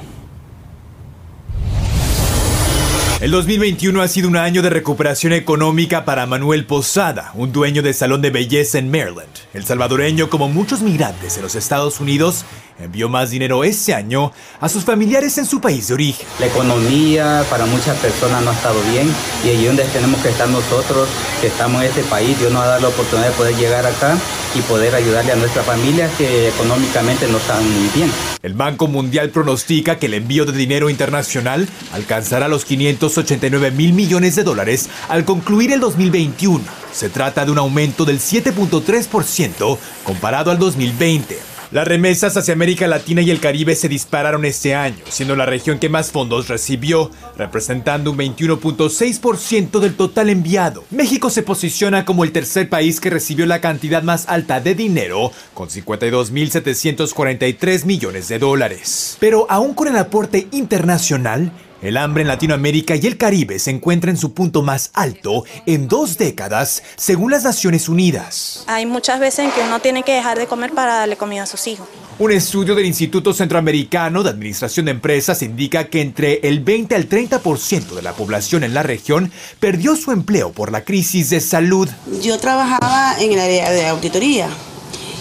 El 3.19 3.31
2021 3.31 3.99
ha 3.99 4.07
sido 4.07 4.29
un 4.29 4.37
año 4.37 4.61
de 4.61 4.69
recuperación 4.69 5.33
económica 5.33 6.05
para 6.05 6.27
Manuel 6.27 6.67
Posada, 6.67 7.31
un 7.33 7.51
dueño 7.51 7.81
de 7.81 7.93
salón 7.93 8.21
de 8.21 8.29
belleza 8.29 8.77
en 8.77 8.91
Maryland. 8.91 9.27
El 9.55 9.65
salvadoreño, 9.65 10.29
como 10.29 10.49
muchos 10.49 10.83
migrantes 10.83 11.35
en 11.35 11.41
los 11.41 11.55
Estados 11.55 11.99
Unidos, 11.99 12.45
envió 12.79 13.09
más 13.09 13.29
dinero 13.31 13.63
ese 13.63 13.93
año 13.93 14.31
a 14.59 14.69
sus 14.69 14.83
familiares 14.83 15.37
en 15.37 15.45
su 15.45 15.59
país 15.59 15.87
de 15.87 15.93
origen. 15.93 16.27
La 16.39 16.47
economía 16.47 17.45
para 17.49 17.65
muchas 17.65 17.97
personas 17.97 18.43
no 18.43 18.51
ha 18.51 18.53
estado 18.53 18.79
bien 18.91 19.11
y 19.43 19.49
allí 19.49 19.65
donde 19.65 19.83
tenemos 19.85 20.21
que 20.21 20.29
estar 20.29 20.47
nosotros, 20.49 21.07
que 21.41 21.47
estamos 21.47 21.81
en 21.81 21.89
este 21.89 22.03
país, 22.03 22.37
Dios 22.39 22.51
nos 22.51 22.63
ha 22.63 22.67
dado 22.67 22.81
la 22.81 22.87
oportunidad 22.89 23.29
de 23.29 23.35
poder 23.35 23.55
llegar 23.55 23.85
acá 23.85 24.17
y 24.55 24.61
poder 24.61 24.95
ayudarle 24.95 25.31
a 25.33 25.35
nuestras 25.35 25.65
familias 25.65 26.11
que 26.17 26.49
económicamente 26.49 27.27
no 27.27 27.37
están 27.37 27.63
muy 27.63 27.89
bien. 27.89 28.11
El 28.41 28.53
Banco 28.53 28.87
Mundial 28.87 29.29
pronostica 29.29 29.97
que 29.97 30.05
el 30.07 30.13
envío 30.13 30.45
de 30.45 30.53
dinero 30.53 30.89
internacional 30.89 31.67
alcanzará 31.93 32.47
los 32.47 32.65
589 32.65 33.71
mil 33.71 33.93
millones 33.93 34.35
de 34.35 34.43
dólares 34.43 34.89
al 35.09 35.25
concluir 35.25 35.71
el 35.71 35.79
2021. 35.79 36.63
Se 36.91 37.09
trata 37.09 37.45
de 37.45 37.51
un 37.51 37.57
aumento 37.57 38.05
del 38.05 38.19
7.3% 38.19 39.77
comparado 40.03 40.51
al 40.51 40.59
2020. 40.59 41.56
Las 41.69 41.85
remesas 41.85 42.37
hacia 42.37 42.53
América 42.53 42.87
Latina 42.87 43.21
y 43.21 43.29
el 43.29 43.41
Caribe 43.41 43.75
se 43.75 43.89
dispararon 43.89 44.45
este 44.45 44.73
año, 44.73 45.03
siendo 45.09 45.35
la 45.35 45.45
región 45.45 45.79
que 45.79 45.89
más 45.89 46.11
fondos 46.11 46.47
recibió, 46.47 47.11
representando 47.35 48.11
un 48.11 48.17
21.6% 48.17 49.79
del 49.79 49.95
total 49.95 50.29
enviado. 50.29 50.85
México 50.91 51.29
se 51.29 51.43
posiciona 51.43 52.05
como 52.05 52.23
el 52.23 52.31
tercer 52.31 52.69
país 52.69 53.01
que 53.01 53.09
recibió 53.09 53.45
la 53.45 53.59
cantidad 53.59 54.01
más 54.01 54.29
alta 54.29 54.61
de 54.61 54.75
dinero, 54.75 55.33
con 55.53 55.67
52.743 55.67 57.83
millones 57.83 58.29
de 58.29 58.39
dólares. 58.39 59.17
Pero 59.19 59.45
aún 59.49 59.73
con 59.73 59.89
el 59.89 59.97
aporte 59.97 60.47
internacional, 60.53 61.51
el 61.81 61.97
hambre 61.97 62.21
en 62.21 62.27
Latinoamérica 62.27 62.95
y 62.95 63.05
el 63.05 63.17
Caribe 63.17 63.59
se 63.59 63.71
encuentra 63.71 64.09
en 64.09 64.17
su 64.17 64.33
punto 64.33 64.61
más 64.61 64.91
alto 64.93 65.43
en 65.65 65.87
dos 65.87 66.17
décadas, 66.17 66.83
según 66.95 67.31
las 67.31 67.43
Naciones 67.43 67.89
Unidas. 67.89 68.63
Hay 68.67 68.85
muchas 68.85 69.19
veces 69.19 69.45
en 69.45 69.51
que 69.51 69.61
uno 69.61 69.79
tiene 69.79 70.03
que 70.03 70.13
dejar 70.13 70.37
de 70.37 70.47
comer 70.47 70.71
para 70.71 70.95
darle 70.95 71.17
comida 71.17 71.43
a 71.43 71.45
sus 71.45 71.67
hijos. 71.67 71.87
Un 72.19 72.31
estudio 72.31 72.73
del 72.73 72.85
Instituto 72.85 73.31
Centroamericano 73.31 74.23
de 74.23 74.31
Administración 74.31 74.87
de 74.87 74.91
Empresas 74.91 75.43
indica 75.43 75.85
que 75.85 76.01
entre 76.01 76.39
el 76.47 76.61
20 76.61 76.95
al 76.95 77.07
30% 77.07 77.93
de 77.93 78.01
la 78.01 78.13
población 78.13 78.63
en 78.63 78.73
la 78.73 78.81
región 78.81 79.31
perdió 79.59 79.95
su 79.95 80.11
empleo 80.11 80.51
por 80.51 80.71
la 80.71 80.83
crisis 80.83 81.29
de 81.29 81.39
salud. 81.39 81.87
Yo 82.23 82.39
trabajaba 82.39 83.15
en 83.19 83.33
el 83.33 83.39
área 83.39 83.71
de 83.71 83.85
auditoría 83.87 84.49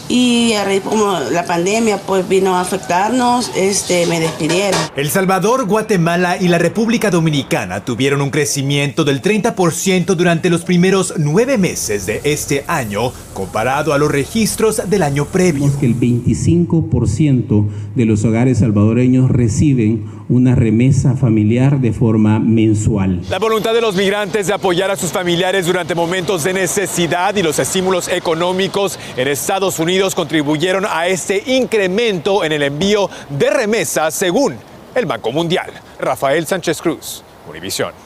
y 0.09 0.55
como 0.85 1.19
la 1.31 1.45
pandemia 1.45 1.99
pues 1.99 2.29
vino 2.29 2.57
a 2.57 2.61
afectarnos, 2.61 3.51
este, 3.57 4.07
me 4.07 4.21
despidieron. 4.21 4.81
El 4.97 5.11
Salvador, 5.11 5.65
Guatemala 5.67 6.37
y 6.39 6.49
la 6.49 6.59
República 6.59 7.11
Dominicana 7.11 7.85
tuvieron 7.85 8.21
un 8.21 8.31
crecimiento 8.31 9.05
del 9.05 9.23
30% 9.23 10.15
durante 10.15 10.51
los 10.51 10.63
primeros 10.63 11.15
nueve 11.19 11.59
meses 11.59 12.07
de 12.07 12.21
este 12.25 12.65
año 12.67 13.13
comparado 13.37 13.93
a 13.93 13.99
los 13.99 14.11
registros 14.11 14.89
del 14.89 15.03
año 15.03 15.27
previo. 15.27 15.71
Que 15.79 15.85
el 15.85 15.95
25% 15.95 17.69
de 17.95 18.05
los 18.07 18.25
hogares 18.25 18.61
salvadoreños 18.61 19.31
reciben 19.31 20.07
una 20.31 20.55
remesa 20.55 21.17
familiar 21.17 21.81
de 21.81 21.93
forma 21.93 22.39
mensual. 22.39 23.21
La 23.29 23.39
voluntad 23.39 23.75
de 23.75 23.83
los 23.83 23.95
migrantes 23.95 24.47
de 24.47 24.55
apoyar 24.55 24.91
a 24.91 24.97
sus 24.97 25.13
familiares 25.13 25.67
durante 25.67 25.95
momentos 25.95 26.45
de 26.45 26.55
necesidad 26.55 27.37
y 27.37 27.43
los 27.43 27.59
estímulos 27.59 28.09
económicos 28.09 28.99
en 29.19 29.29
Estados 29.29 29.79
Unidos 29.79 30.15
contribuyeron 30.15 30.87
a 30.89 31.07
este 31.07 31.43
incremento 31.47 32.43
en 32.43 32.53
el 32.53 32.63
envío 32.63 33.11
de 33.29 33.51
remesas 33.51 34.15
según 34.15 34.55
el 34.95 35.05
Banco 35.05 35.31
Mundial. 35.31 35.71
Rafael 36.01 36.47
Sánchez 36.47 36.81
Cruz, 36.81 37.23
Univisión. 37.51 38.06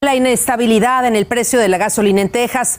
La 0.00 0.14
inestabilidad 0.14 1.06
en 1.06 1.16
el 1.16 1.26
precio 1.26 1.58
de 1.58 1.66
la 1.66 1.76
gasolina 1.76 2.20
en 2.20 2.28
Texas. 2.28 2.78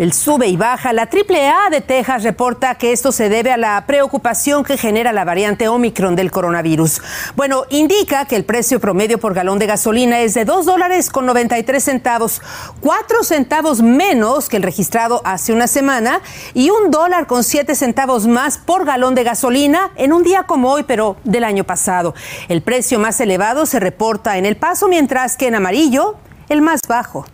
El 0.00 0.12
sube 0.12 0.48
y 0.48 0.56
baja. 0.56 0.92
La 0.92 1.02
AAA 1.02 1.70
de 1.70 1.80
Texas 1.80 2.24
reporta 2.24 2.74
que 2.74 2.90
esto 2.90 3.12
se 3.12 3.28
debe 3.28 3.52
a 3.52 3.56
la 3.56 3.84
preocupación 3.86 4.64
que 4.64 4.76
genera 4.76 5.12
la 5.12 5.24
variante 5.24 5.68
Omicron 5.68 6.16
del 6.16 6.32
coronavirus. 6.32 7.00
Bueno, 7.36 7.66
indica 7.70 8.24
que 8.24 8.34
el 8.34 8.44
precio 8.44 8.80
promedio 8.80 9.18
por 9.18 9.32
galón 9.32 9.60
de 9.60 9.66
gasolina 9.66 10.18
es 10.22 10.34
de 10.34 10.44
2 10.44 10.66
dólares 10.66 11.08
con 11.08 11.24
93 11.24 11.84
centavos, 11.84 12.42
4 12.80 13.22
centavos 13.22 13.80
menos 13.80 14.48
que 14.48 14.56
el 14.56 14.64
registrado 14.64 15.22
hace 15.24 15.52
una 15.52 15.68
semana 15.68 16.20
y 16.52 16.70
un 16.70 16.90
dólar 16.90 17.28
con 17.28 17.44
7 17.44 17.76
centavos 17.76 18.26
más 18.26 18.58
por 18.58 18.84
galón 18.84 19.14
de 19.14 19.22
gasolina 19.22 19.92
en 19.94 20.12
un 20.12 20.24
día 20.24 20.42
como 20.42 20.72
hoy, 20.72 20.82
pero 20.82 21.16
del 21.22 21.44
año 21.44 21.62
pasado. 21.62 22.16
El 22.48 22.60
precio 22.60 22.98
más 22.98 23.20
elevado 23.20 23.66
se 23.66 23.78
reporta 23.78 24.36
en 24.36 24.46
El 24.46 24.56
Paso, 24.56 24.88
mientras 24.88 25.36
que 25.36 25.46
en 25.46 25.54
amarillo, 25.54 26.16
el 26.48 26.62
más 26.62 26.80
bajo. 26.88 27.24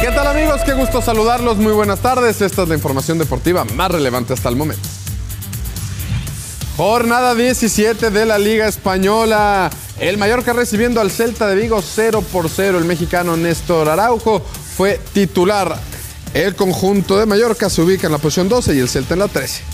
¿Qué 0.00 0.10
tal 0.10 0.26
amigos? 0.26 0.60
Qué 0.64 0.72
gusto 0.74 1.00
saludarlos. 1.00 1.56
Muy 1.56 1.72
buenas 1.72 2.00
tardes. 2.00 2.40
Esta 2.40 2.62
es 2.62 2.68
la 2.68 2.74
información 2.74 3.18
deportiva 3.18 3.64
más 3.64 3.90
relevante 3.90 4.32
hasta 4.32 4.48
el 4.48 4.56
momento. 4.56 4.88
Jornada 6.76 7.34
17 7.34 8.10
de 8.10 8.26
la 8.26 8.38
Liga 8.38 8.66
Española. 8.66 9.70
El 9.98 10.18
Mallorca 10.18 10.52
recibiendo 10.52 11.00
al 11.00 11.10
Celta 11.10 11.46
de 11.46 11.54
Vigo 11.54 11.80
0 11.80 12.22
por 12.32 12.48
0. 12.48 12.78
El 12.78 12.84
mexicano 12.84 13.36
Néstor 13.36 13.88
Araujo 13.88 14.40
fue 14.76 15.00
titular. 15.12 15.78
El 16.34 16.56
conjunto 16.56 17.16
de 17.16 17.26
Mallorca 17.26 17.70
se 17.70 17.80
ubica 17.80 18.08
en 18.08 18.12
la 18.12 18.18
posición 18.18 18.48
12 18.48 18.74
y 18.74 18.80
el 18.80 18.88
Celta 18.88 19.14
en 19.14 19.20
la 19.20 19.28
13. 19.28 19.73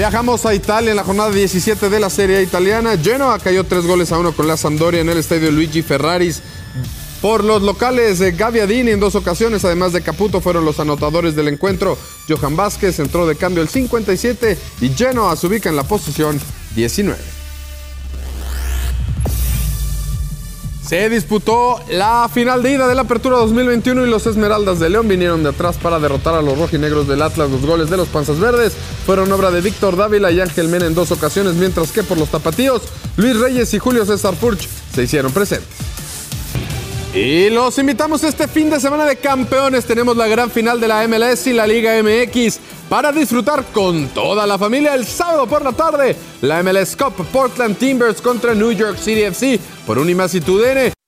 Viajamos 0.00 0.46
a 0.46 0.54
Italia 0.54 0.92
en 0.92 0.96
la 0.96 1.04
jornada 1.04 1.30
17 1.30 1.90
de 1.90 2.00
la 2.00 2.08
Serie 2.08 2.40
italiana. 2.40 2.96
Genoa 2.96 3.38
cayó 3.38 3.64
3 3.64 3.84
goles 3.84 4.10
a 4.10 4.18
1 4.18 4.32
con 4.32 4.48
la 4.48 4.56
Sampdoria 4.56 5.02
en 5.02 5.10
el 5.10 5.18
estadio 5.18 5.50
Luigi 5.50 5.82
Ferraris. 5.82 6.40
Por 7.20 7.44
los 7.44 7.60
locales, 7.60 8.18
de 8.18 8.32
Gaviadini 8.32 8.92
en 8.92 9.00
dos 9.00 9.14
ocasiones, 9.14 9.62
además 9.62 9.92
de 9.92 10.00
Caputo, 10.00 10.40
fueron 10.40 10.64
los 10.64 10.80
anotadores 10.80 11.36
del 11.36 11.48
encuentro. 11.48 11.98
Johan 12.26 12.56
Vázquez 12.56 12.98
entró 12.98 13.26
de 13.26 13.36
cambio 13.36 13.62
el 13.62 13.68
57 13.68 14.56
y 14.80 14.88
Genoa 14.88 15.36
se 15.36 15.48
ubica 15.48 15.68
en 15.68 15.76
la 15.76 15.84
posición 15.84 16.40
19. 16.74 17.39
Se 20.90 21.08
disputó 21.08 21.78
la 21.88 22.28
final 22.34 22.64
de 22.64 22.72
ida 22.72 22.88
de 22.88 22.96
la 22.96 23.02
Apertura 23.02 23.36
2021 23.36 24.08
y 24.08 24.10
los 24.10 24.26
Esmeraldas 24.26 24.80
de 24.80 24.90
León 24.90 25.06
vinieron 25.06 25.44
de 25.44 25.50
atrás 25.50 25.78
para 25.78 26.00
derrotar 26.00 26.34
a 26.34 26.42
los 26.42 26.58
rojinegros 26.58 27.06
del 27.06 27.22
Atlas. 27.22 27.48
Los 27.48 27.64
goles 27.64 27.90
de 27.90 27.96
los 27.96 28.08
Panzas 28.08 28.40
Verdes 28.40 28.72
fueron 29.06 29.30
obra 29.30 29.52
de 29.52 29.60
Víctor 29.60 29.94
Dávila 29.94 30.32
y 30.32 30.40
Ángel 30.40 30.66
Mena 30.66 30.86
en 30.86 30.96
dos 30.96 31.12
ocasiones, 31.12 31.54
mientras 31.54 31.92
que 31.92 32.02
por 32.02 32.18
los 32.18 32.28
tapatíos, 32.28 32.82
Luis 33.16 33.38
Reyes 33.38 33.72
y 33.72 33.78
Julio 33.78 34.04
César 34.04 34.34
Furch 34.34 34.68
se 34.92 35.04
hicieron 35.04 35.30
presentes. 35.30 35.89
Y 37.12 37.50
los 37.50 37.76
invitamos 37.78 38.22
este 38.22 38.46
fin 38.46 38.70
de 38.70 38.78
semana 38.78 39.04
de 39.04 39.16
campeones. 39.16 39.84
Tenemos 39.84 40.16
la 40.16 40.28
gran 40.28 40.48
final 40.48 40.78
de 40.78 40.86
la 40.86 41.06
MLS 41.08 41.44
y 41.48 41.52
la 41.52 41.66
Liga 41.66 42.00
MX 42.00 42.60
para 42.88 43.10
disfrutar 43.10 43.64
con 43.72 44.08
toda 44.10 44.46
la 44.46 44.56
familia 44.56 44.94
el 44.94 45.04
sábado 45.04 45.46
por 45.48 45.62
la 45.62 45.72
tarde. 45.72 46.14
La 46.40 46.62
MLS 46.62 46.94
Cup 46.94 47.14
Portland 47.32 47.76
Timbers 47.76 48.20
contra 48.20 48.54
New 48.54 48.70
York 48.70 48.96
City 48.96 49.22
FC 49.22 49.58
por 49.86 49.98
un 49.98 50.08
y 50.08 50.99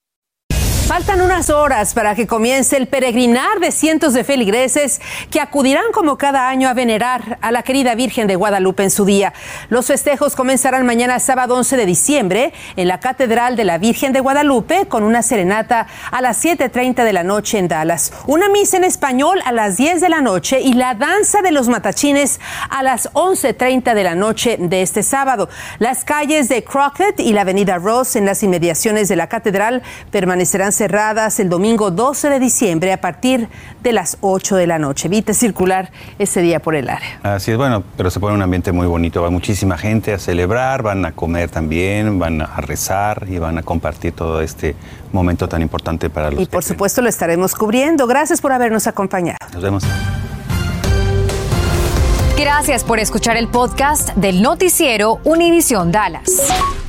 Faltan 0.93 1.23
unas 1.23 1.49
horas 1.49 1.95
para 1.95 2.15
que 2.15 2.27
comience 2.27 2.77
el 2.77 2.87
peregrinar 2.87 3.61
de 3.61 3.73
cientos 3.73 4.13
de 4.13 4.25
feligreses 4.25 5.01
que 5.31 5.41
acudirán 5.41 5.91
como 5.91 6.19
cada 6.19 6.51
año 6.51 6.69
a 6.69 6.75
venerar 6.75 7.39
a 7.41 7.51
la 7.51 7.63
querida 7.63 7.95
Virgen 7.95 8.27
de 8.27 8.37
Guadalupe 8.37 8.83
en 8.83 8.91
su 8.91 9.07
día. 9.07 9.33
Los 9.71 9.87
festejos 9.87 10.37
comenzarán 10.37 10.85
mañana 10.85 11.19
sábado 11.19 11.55
11 11.55 11.79
de 11.79 11.87
diciembre 11.87 12.53
en 12.77 12.89
la 12.89 13.01
Catedral 13.01 13.57
de 13.57 13.65
la 13.65 13.79
Virgen 13.79 14.13
de 14.13 14.21
Guadalupe 14.21 14.85
con 14.87 15.03
una 15.03 15.23
serenata 15.23 15.87
a 16.11 16.21
las 16.21 16.45
7.30 16.45 17.05
de 17.05 17.13
la 17.15 17.23
noche 17.23 17.57
en 17.57 17.69
Dallas, 17.69 18.13
una 18.27 18.51
misa 18.51 18.77
en 18.77 18.85
español 18.85 19.41
a 19.47 19.53
las 19.53 19.79
10 19.79 19.99
de 19.99 20.11
la 20.11 20.21
noche 20.21 20.61
y 20.61 20.75
la 20.75 20.93
danza 20.93 21.41
de 21.41 21.53
los 21.53 21.69
matachines 21.69 22.39
a 22.69 22.83
las 22.83 23.11
11.30 23.15 23.95
de 23.95 24.05
la 24.05 24.15
noche 24.15 24.59
de 24.61 24.83
este 24.83 25.03
sábado. 25.03 25.49
Las 25.79 26.05
calles 26.05 26.51
de 26.51 26.63
Crockett 26.63 27.19
y 27.19 27.33
la 27.33 27.41
avenida 27.41 27.79
Ross 27.79 28.15
en 28.15 28.27
las 28.27 28.43
inmediaciones 28.43 29.09
de 29.09 29.17
la 29.17 29.31
catedral 29.31 29.83
permanecerán 30.11 30.71
cerradas 30.83 31.39
el 31.39 31.49
domingo 31.49 31.93
12 31.93 32.29
de 32.29 32.41
diciembre 32.41 32.93
a 32.93 33.01
partir 33.01 33.49
de 33.85 33.93
las 33.93 34.19
8 34.21 34.57
de 34.57 34.67
la 34.67 34.81
noche. 34.81 35.07
Evite 35.07 35.33
circular 35.33 35.93
ese 36.19 36.41
día 36.43 36.59
por 36.59 36.75
el 36.75 36.89
área. 36.89 37.21
Así 37.23 37.53
es, 37.53 37.57
bueno, 37.57 37.85
pero 37.97 38.11
se 38.11 38.19
pone 38.19 38.35
un 38.35 38.43
ambiente 38.43 38.73
muy 38.73 38.89
bonito. 38.89 39.23
Va 39.23 39.31
muchísima 39.31 39.79
gente 39.79 40.13
a 40.13 40.19
celebrar, 40.19 40.83
van 40.83 41.05
a 41.05 41.13
comer 41.13 41.51
también, 41.51 42.19
van 42.19 42.43
a 42.43 42.57
rezar 42.57 43.29
y 43.29 43.39
van 43.39 43.59
a 43.59 43.63
compartir 43.63 44.13
todo 44.13 44.41
este 44.41 44.75
momento 45.13 45.49
tan 45.49 45.63
importante 45.63 46.11
para 46.11 46.33
los 46.33 46.43
Y 46.43 46.47
por 46.47 46.65
supuesto 46.65 47.01
lo 47.01 47.09
estaremos 47.09 47.55
cubriendo. 47.55 48.09
Gracias 48.09 48.41
por 48.41 48.51
habernos 48.51 48.89
acompañado. 48.89 49.39
Nos 49.53 49.63
vemos. 49.63 49.85
Gracias 52.37 52.83
por 52.83 52.99
escuchar 52.99 53.37
el 53.37 53.47
podcast 53.47 54.17
del 54.17 54.43
noticiero 54.43 55.21
Univisión 55.23 55.93
Dallas. 55.93 56.82